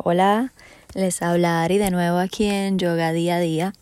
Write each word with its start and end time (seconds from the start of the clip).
Hola, 0.00 0.52
les 0.94 1.22
habla 1.22 1.64
Ari 1.64 1.76
de 1.78 1.90
nuevo 1.90 2.18
aquí 2.18 2.44
en 2.44 2.78
Yoga 2.78 3.10
Día 3.10 3.36
a 3.36 3.40
Día. 3.40 3.72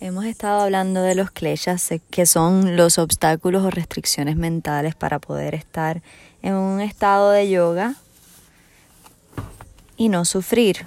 Hemos 0.00 0.24
estado 0.24 0.62
hablando 0.62 1.02
de 1.02 1.14
los 1.14 1.30
kleshas, 1.30 1.88
que 2.10 2.26
son 2.26 2.76
los 2.76 2.98
obstáculos 2.98 3.64
o 3.64 3.70
restricciones 3.70 4.34
mentales 4.34 4.96
para 4.96 5.20
poder 5.20 5.54
estar 5.54 6.02
en 6.42 6.54
un 6.54 6.80
estado 6.80 7.30
de 7.30 7.48
yoga 7.48 7.94
y 9.96 10.08
no 10.08 10.24
sufrir. 10.24 10.84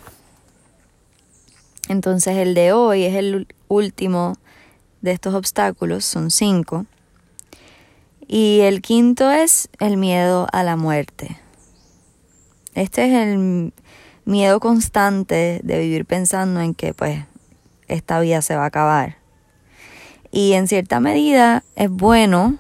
Entonces 1.88 2.36
el 2.36 2.54
de 2.54 2.74
hoy 2.74 3.06
es 3.06 3.16
el 3.16 3.48
último 3.70 4.36
de 5.00 5.12
estos 5.12 5.36
obstáculos, 5.36 6.04
son 6.04 6.32
cinco. 6.32 6.86
Y 8.28 8.60
el 8.64 8.82
quinto 8.82 9.32
es 9.32 9.70
el 9.80 9.96
miedo 9.96 10.48
a 10.52 10.64
la 10.64 10.76
muerte. 10.76 11.40
Este 12.76 13.06
es 13.06 13.14
el 13.14 13.72
miedo 14.30 14.60
constante 14.60 15.60
de 15.64 15.80
vivir 15.80 16.06
pensando 16.06 16.62
en 16.62 16.76
que 16.76 16.94
pues 16.94 17.26
esta 17.88 18.20
vida 18.20 18.42
se 18.42 18.56
va 18.56 18.64
a 18.64 18.68
acabar. 18.68 19.18
Y 20.32 20.54
en 20.54 20.68
cierta 20.68 21.00
medida 21.00 21.64
es 21.76 21.90
bueno 21.90 22.58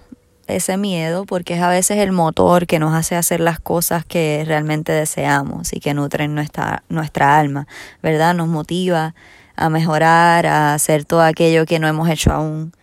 ese 0.48 0.78
miedo 0.78 1.26
porque 1.26 1.54
es 1.54 1.62
a 1.62 1.70
veces 1.70 2.00
el 2.00 2.12
motor 2.12 2.66
que 2.66 2.80
nos 2.80 2.96
hace 2.96 3.16
hacer 3.16 3.40
las 3.40 3.60
cosas 3.60 4.04
que 4.04 4.44
realmente 4.48 4.92
deseamos 4.92 5.72
y 5.72 5.80
que 5.80 5.94
nutren 5.94 6.34
nuestra, 6.34 6.84
nuestra 6.90 7.38
alma, 7.38 7.68
¿verdad? 8.02 8.34
Nos 8.34 8.48
motiva 8.48 9.14
a 9.56 9.70
mejorar, 9.70 10.48
a 10.48 10.74
hacer 10.74 11.06
todo 11.06 11.22
aquello 11.22 11.68
que 11.68 11.78
no 11.78 11.88
hemos 11.88 12.10
hecho 12.10 12.32
aún. 12.32 12.74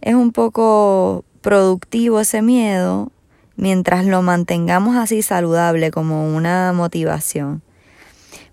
Es 0.00 0.14
un 0.14 0.32
poco 0.32 1.24
productivo 1.40 2.18
ese 2.18 2.42
miedo 2.42 3.12
mientras 3.54 4.04
lo 4.06 4.22
mantengamos 4.22 4.96
así 4.96 5.22
saludable 5.22 5.92
como 5.92 6.34
una 6.34 6.72
motivación. 6.72 7.62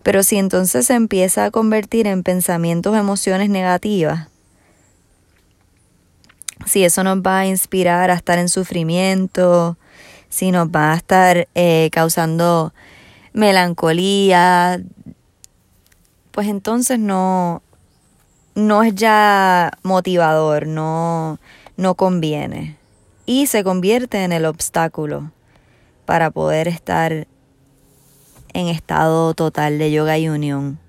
Pero 0.04 0.24
si 0.24 0.38
entonces 0.38 0.88
se 0.88 0.96
empieza 0.96 1.46
a 1.46 1.52
convertir 1.52 2.08
en 2.08 2.24
pensamientos, 2.24 2.98
emociones 2.98 3.50
negativas, 3.50 4.30
si 6.66 6.84
eso 6.84 7.04
nos 7.04 7.20
va 7.20 7.40
a 7.40 7.46
inspirar 7.46 8.12
a 8.12 8.16
estar 8.16 8.40
en 8.40 8.50
sufrimiento, 8.50 9.78
si 10.30 10.52
nos 10.52 10.68
va 10.70 10.94
a 10.94 10.96
estar 10.96 11.48
eh, 11.56 11.90
causando 11.92 12.74
melancolía, 13.34 14.82
pues 16.32 16.48
entonces 16.48 17.00
no, 17.00 17.62
no 18.56 18.84
es 18.84 18.96
ya 18.96 19.72
motivador, 19.84 20.68
no, 20.68 21.40
no 21.78 21.96
conviene. 21.96 22.78
Y 23.26 23.48
se 23.48 23.64
convierte 23.64 24.24
en 24.24 24.32
el 24.32 24.46
obstáculo 24.46 25.32
para 26.06 26.32
poder 26.32 26.68
estar 26.68 27.28
en 28.54 28.68
estado 28.68 29.34
total 29.34 29.78
de 29.78 29.92
yoga 29.92 30.18
y 30.18 30.30
unión. 30.30 30.80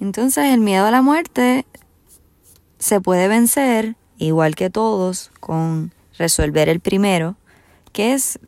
Entonces 0.00 0.52
el 0.52 0.60
miedo 0.60 0.86
a 0.86 0.90
la 0.90 1.02
muerte 1.02 1.66
se 2.78 3.00
puede 3.00 3.28
vencer, 3.28 3.96
igual 4.16 4.54
que 4.54 4.70
todos, 4.70 5.30
con 5.40 5.92
resolver 6.16 6.68
el 6.68 6.80
primero, 6.80 7.36
que 7.92 8.14
es 8.14 8.38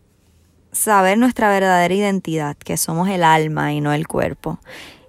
saber 0.73 1.19
nuestra 1.19 1.51
verdadera 1.51 1.95
identidad, 1.95 2.57
que 2.57 2.77
somos 2.77 3.09
el 3.09 3.25
alma 3.25 3.73
y 3.73 3.81
no 3.81 3.93
el 3.93 4.07
cuerpo. 4.07 4.61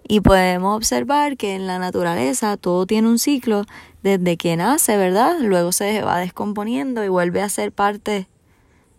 Y 0.08 0.22
podemos 0.22 0.76
observar 0.76 1.38
que 1.38 1.56
en 1.56 1.68
la 1.68 1.80
naturaleza 1.80 2.58
todo 2.58 2.86
tiene 2.86 3.08
un 3.08 3.20
ciclo 3.20 3.66
desde 4.04 4.36
que 4.36 4.58
nace, 4.58 4.98
¿verdad? 4.98 5.38
Luego 5.40 5.72
se 5.72 6.02
va 6.02 6.18
descomponiendo 6.18 7.04
y 7.04 7.08
vuelve 7.08 7.42
a 7.42 7.50
ser 7.50 7.72
parte 7.72 8.28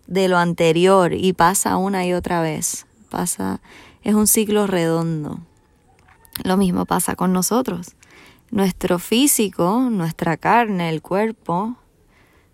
de 0.07 0.29
lo 0.29 0.39
anterior 0.39 1.13
y 1.13 1.33
pasa 1.33 1.77
una 1.77 2.07
y 2.07 2.13
otra 2.13 2.41
vez 2.41 2.87
pasa, 3.13 3.61
es 4.03 4.15
un 4.15 4.27
ciclo 4.27 4.67
redondo. 4.67 5.39
Lo 6.45 6.57
mismo 6.57 6.87
pasa 6.87 7.15
con 7.15 7.33
nosotros. 7.35 7.95
Nuestro 8.51 8.99
físico, 8.99 9.89
nuestra 9.91 10.39
carne, 10.39 10.89
el 10.89 11.03
cuerpo 11.03 11.77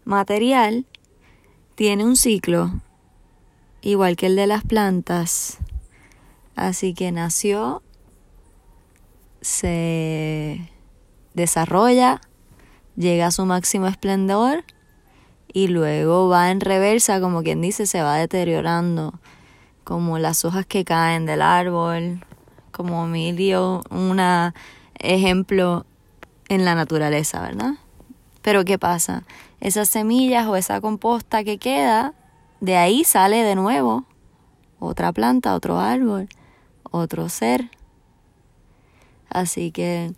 material, 0.05 0.85
tiene 1.77 2.05
un 2.05 2.17
ciclo 2.17 2.73
igual 3.81 4.17
que 4.17 4.27
el 4.27 4.35
de 4.35 4.49
las 4.49 4.65
plantas. 4.65 5.59
Así 6.57 6.93
que 6.93 7.13
nació, 7.13 7.83
se 9.41 10.69
desarrolla, 11.35 12.21
llega 12.97 13.29
a 13.29 13.31
su 13.31 13.47
máximo 13.47 13.87
esplendor 13.87 14.65
y 15.53 15.69
luego 15.69 16.29
va 16.29 16.51
en 16.51 16.61
reversa, 16.61 17.21
como 17.21 17.45
quien 17.45 17.61
dice, 17.61 17.87
se 17.87 18.03
va 18.03 18.17
deteriorando 18.17 19.21
como 19.89 20.19
las 20.19 20.45
hojas 20.45 20.67
que 20.67 20.85
caen 20.85 21.25
del 21.25 21.41
árbol, 21.41 22.23
como 22.73 23.07
Emilio, 23.07 23.81
un 23.89 24.21
ejemplo 24.99 25.87
en 26.51 26.67
la 26.67 26.75
naturaleza, 26.75 27.41
¿verdad? 27.41 27.73
Pero 28.43 28.67
¿qué 28.67 28.79
pasa? 28.79 29.23
Esas 29.61 29.89
semillas 29.89 30.47
o 30.47 30.57
esa 30.57 30.83
composta 30.83 31.43
que 31.43 31.57
queda, 31.57 32.13
de 32.61 32.77
ahí 32.77 33.03
sale 33.03 33.43
de 33.43 33.55
nuevo 33.55 34.05
otra 34.79 35.11
planta, 35.11 35.55
otro 35.55 35.81
árbol, 35.81 36.29
otro 36.91 37.31
ser. 37.31 37.71
Así 39.31 39.71
que 39.71 40.13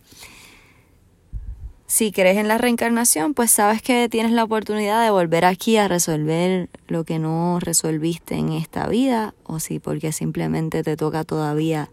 si 1.90 2.12
crees 2.12 2.36
en 2.38 2.46
la 2.46 2.56
reencarnación, 2.56 3.34
pues 3.34 3.50
sabes 3.50 3.82
que 3.82 4.08
tienes 4.08 4.30
la 4.30 4.44
oportunidad 4.44 5.02
de 5.02 5.10
volver 5.10 5.44
aquí 5.44 5.76
a 5.76 5.88
resolver 5.88 6.70
lo 6.86 7.02
que 7.02 7.18
no 7.18 7.58
resolviste 7.58 8.36
en 8.36 8.52
esta 8.52 8.86
vida, 8.86 9.34
o 9.42 9.58
si 9.58 9.80
porque 9.80 10.12
simplemente 10.12 10.84
te 10.84 10.96
toca 10.96 11.24
todavía 11.24 11.90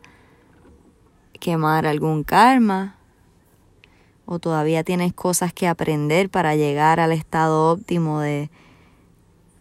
quemar 1.39 1.87
algún 1.87 2.23
karma, 2.23 2.95
o 4.27 4.37
todavía 4.37 4.83
tienes 4.83 5.13
cosas 5.13 5.51
que 5.51 5.67
aprender 5.67 6.29
para 6.29 6.55
llegar 6.55 6.99
al 6.99 7.11
estado 7.11 7.71
óptimo 7.71 8.19
de, 8.19 8.51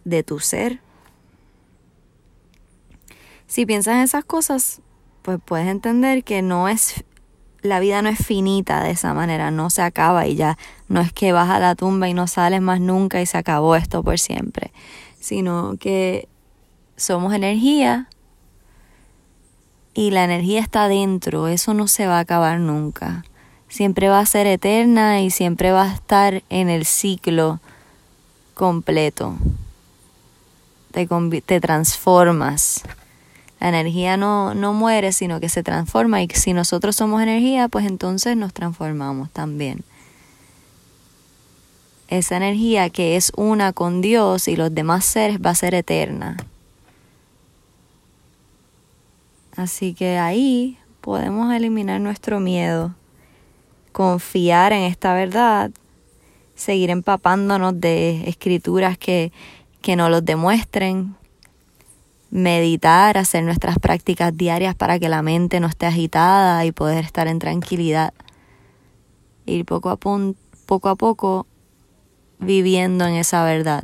de 0.05 0.21
tu 0.21 0.39
ser. 0.39 0.81
Si 3.47 3.65
piensas 3.65 3.95
en 3.95 4.01
esas 4.01 4.23
cosas, 4.23 4.81
pues 5.23 5.39
puedes 5.43 5.67
entender 5.67 6.23
que 6.23 6.43
no 6.43 6.69
es 6.69 7.03
la 7.67 7.79
vida 7.79 8.01
no 8.01 8.09
es 8.09 8.19
finita 8.19 8.83
de 8.83 8.91
esa 8.91 9.13
manera, 9.13 9.51
no 9.51 9.69
se 9.69 9.81
acaba 9.81 10.27
y 10.27 10.35
ya 10.35 10.57
no 10.87 11.01
es 11.01 11.13
que 11.13 11.31
vas 11.31 11.49
a 11.49 11.59
la 11.59 11.75
tumba 11.75 12.09
y 12.09 12.13
no 12.13 12.27
sales 12.27 12.61
más 12.61 12.79
nunca 12.79 13.21
y 13.21 13.25
se 13.25 13.37
acabó 13.37 13.75
esto 13.75 14.03
por 14.03 14.19
siempre, 14.19 14.71
sino 15.19 15.75
que 15.79 16.27
somos 16.95 17.33
energía 17.33 18.09
y 19.93 20.11
la 20.11 20.23
energía 20.23 20.59
está 20.59 20.87
dentro, 20.87 21.47
eso 21.47 21.73
no 21.73 21.87
se 21.87 22.05
va 22.05 22.17
a 22.17 22.21
acabar 22.21 22.59
nunca. 22.59 23.25
Siempre 23.67 24.09
va 24.09 24.19
a 24.19 24.25
ser 24.25 24.45
eterna 24.45 25.21
y 25.21 25.31
siempre 25.31 25.71
va 25.71 25.83
a 25.83 25.93
estar 25.93 26.43
en 26.49 26.69
el 26.69 26.85
ciclo 26.85 27.59
completo. 28.53 29.35
Te, 30.91 31.07
te 31.45 31.59
transformas. 31.59 32.83
La 33.59 33.69
energía 33.69 34.17
no, 34.17 34.53
no 34.53 34.73
muere, 34.73 35.11
sino 35.11 35.39
que 35.39 35.49
se 35.49 35.63
transforma 35.63 36.21
y 36.21 36.27
si 36.29 36.53
nosotros 36.53 36.95
somos 36.95 37.21
energía, 37.21 37.67
pues 37.67 37.85
entonces 37.85 38.37
nos 38.37 38.53
transformamos 38.53 39.31
también. 39.31 39.83
Esa 42.07 42.37
energía 42.37 42.89
que 42.89 43.15
es 43.15 43.31
una 43.35 43.73
con 43.73 44.01
Dios 44.01 44.47
y 44.47 44.55
los 44.55 44.73
demás 44.73 45.05
seres 45.05 45.39
va 45.43 45.49
a 45.49 45.55
ser 45.55 45.73
eterna. 45.73 46.37
Así 49.55 49.95
que 49.95 50.19
ahí 50.19 50.77
podemos 51.01 51.51
eliminar 51.53 51.99
nuestro 51.99 52.39
miedo, 52.39 52.93
confiar 53.91 54.71
en 54.71 54.83
esta 54.83 55.15
verdad, 55.15 55.71
seguir 56.53 56.91
empapándonos 56.91 57.81
de 57.81 58.29
escrituras 58.29 58.99
que, 58.99 59.31
que 59.81 59.95
nos 59.95 60.11
los 60.11 60.23
demuestren, 60.23 61.15
meditar, 62.29 63.17
hacer 63.17 63.43
nuestras 63.43 63.79
prácticas 63.79 64.35
diarias 64.35 64.75
para 64.75 64.99
que 64.99 65.09
la 65.09 65.21
mente 65.21 65.59
no 65.59 65.67
esté 65.67 65.85
agitada 65.85 66.65
y 66.65 66.71
poder 66.71 67.03
estar 67.05 67.27
en 67.27 67.39
tranquilidad. 67.39 68.13
Ir 69.45 69.65
poco 69.65 69.89
a, 69.89 69.97
poco, 69.97 70.89
a 70.89 70.95
poco 70.95 71.47
viviendo 72.39 73.05
en 73.05 73.15
esa 73.15 73.43
verdad. 73.43 73.83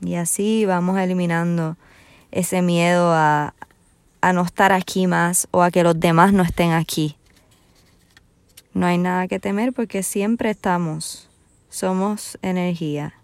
Y 0.00 0.16
así 0.16 0.64
vamos 0.66 0.98
eliminando 0.98 1.76
ese 2.30 2.62
miedo 2.62 3.12
a, 3.12 3.54
a 4.20 4.32
no 4.32 4.42
estar 4.42 4.72
aquí 4.72 5.06
más 5.06 5.48
o 5.50 5.62
a 5.62 5.70
que 5.70 5.82
los 5.82 5.98
demás 5.98 6.32
no 6.32 6.42
estén 6.42 6.72
aquí. 6.72 7.16
No 8.72 8.86
hay 8.86 8.98
nada 8.98 9.28
que 9.28 9.38
temer 9.38 9.72
porque 9.72 10.02
siempre 10.02 10.50
estamos. 10.50 11.28
Somos 11.68 12.38
energía. 12.42 13.14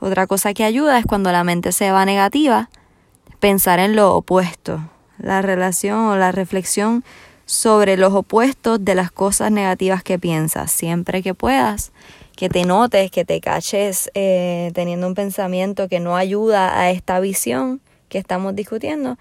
Otra 0.00 0.26
cosa 0.26 0.54
que 0.54 0.64
ayuda 0.64 0.98
es 0.98 1.06
cuando 1.06 1.32
la 1.32 1.44
mente 1.44 1.72
se 1.72 1.90
va 1.90 2.04
negativa, 2.04 2.70
pensar 3.40 3.78
en 3.78 3.96
lo 3.96 4.14
opuesto, 4.14 4.80
la 5.18 5.42
relación 5.42 5.98
o 6.00 6.16
la 6.16 6.32
reflexión 6.32 7.04
sobre 7.46 7.96
los 7.96 8.12
opuestos 8.12 8.84
de 8.84 8.94
las 8.94 9.10
cosas 9.10 9.52
negativas 9.52 10.02
que 10.02 10.18
piensas, 10.18 10.70
siempre 10.70 11.22
que 11.22 11.32
puedas, 11.32 11.92
que 12.36 12.48
te 12.48 12.64
notes, 12.64 13.10
que 13.10 13.24
te 13.24 13.40
caches 13.40 14.10
eh, 14.14 14.72
teniendo 14.74 15.06
un 15.06 15.14
pensamiento 15.14 15.88
que 15.88 16.00
no 16.00 16.16
ayuda 16.16 16.78
a 16.78 16.90
esta 16.90 17.20
visión, 17.20 17.80
que 18.08 18.18
estamos 18.18 18.54
discutiendo, 18.54 19.16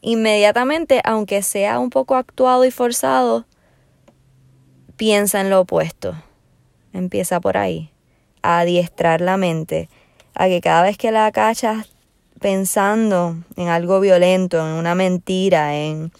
inmediatamente, 0.00 1.00
aunque 1.04 1.42
sea 1.42 1.78
un 1.78 1.90
poco 1.90 2.16
actuado 2.16 2.64
y 2.64 2.70
forzado, 2.70 3.44
piensa 4.96 5.40
en 5.40 5.50
lo 5.50 5.60
opuesto. 5.60 6.14
Empieza 6.92 7.40
por 7.40 7.56
ahí, 7.56 7.90
a 8.42 8.60
adiestrar 8.60 9.20
la 9.20 9.36
mente, 9.36 9.88
a 10.40 10.48
que 10.48 10.62
cada 10.62 10.84
vez 10.84 10.96
que 10.96 11.12
la 11.12 11.30
cachas 11.32 11.86
pensando 12.40 13.36
en 13.56 13.68
algo 13.68 14.00
violento, 14.00 14.58
en 14.58 14.72
una 14.72 14.94
mentira, 14.94 15.76
en, 15.76 16.12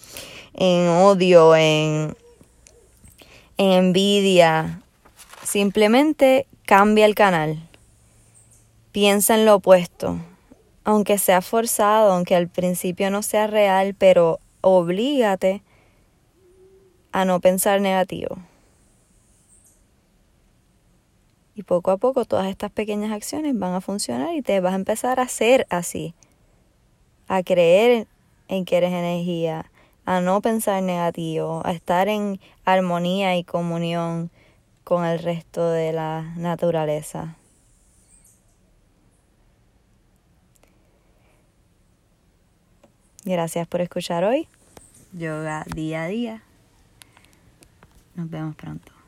en 0.53 0.87
odio, 0.89 1.55
en, 1.55 2.15
en 3.57 3.71
envidia, 3.71 4.79
simplemente 5.41 6.45
cambia 6.67 7.07
el 7.07 7.15
canal. 7.15 7.67
Piensa 8.91 9.33
en 9.33 9.47
lo 9.47 9.55
opuesto, 9.55 10.19
aunque 10.83 11.17
sea 11.17 11.41
forzado, 11.41 12.11
aunque 12.11 12.35
al 12.35 12.47
principio 12.47 13.09
no 13.09 13.23
sea 13.23 13.47
real, 13.47 13.95
pero 13.97 14.39
oblígate 14.61 15.63
a 17.11 17.25
no 17.25 17.39
pensar 17.39 17.81
negativo. 17.81 18.37
Y 21.55 21.63
poco 21.63 21.91
a 21.91 21.97
poco 21.97 22.25
todas 22.25 22.47
estas 22.47 22.71
pequeñas 22.71 23.11
acciones 23.11 23.57
van 23.57 23.73
a 23.73 23.81
funcionar 23.81 24.33
y 24.33 24.41
te 24.41 24.59
vas 24.61 24.73
a 24.73 24.77
empezar 24.77 25.19
a 25.19 25.23
hacer 25.23 25.67
así, 25.69 26.15
a 27.27 27.43
creer 27.43 28.07
en 28.47 28.65
que 28.65 28.77
eres 28.77 28.91
energía, 28.91 29.69
a 30.05 30.21
no 30.21 30.41
pensar 30.41 30.81
negativo, 30.81 31.61
a 31.65 31.71
estar 31.73 32.07
en 32.07 32.39
armonía 32.65 33.37
y 33.37 33.43
comunión 33.43 34.31
con 34.83 35.05
el 35.05 35.19
resto 35.19 35.69
de 35.69 35.93
la 35.93 36.33
naturaleza. 36.35 37.37
Gracias 43.23 43.67
por 43.67 43.81
escuchar 43.81 44.23
hoy. 44.23 44.47
Yoga 45.13 45.65
día 45.73 46.03
a 46.03 46.07
día. 46.07 46.43
Nos 48.15 48.29
vemos 48.29 48.55
pronto. 48.55 49.00